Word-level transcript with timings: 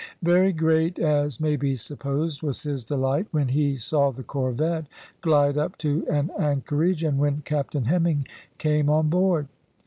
Very 0.23 0.51
great, 0.51 0.97
as 0.97 1.39
may 1.39 1.55
be 1.55 1.75
supposed, 1.75 2.41
was 2.41 2.63
his 2.63 2.83
delight 2.83 3.27
when 3.29 3.49
he 3.49 3.77
saw 3.77 4.09
the 4.09 4.23
corvette 4.23 4.87
glide 5.21 5.59
up 5.59 5.77
to 5.77 6.07
an 6.09 6.31
anchorage, 6.39 7.03
and 7.03 7.19
when 7.19 7.43
Captain 7.45 7.85
Hemming 7.85 8.27
came 8.57 8.89
on 8.89 9.09
board. 9.11 9.47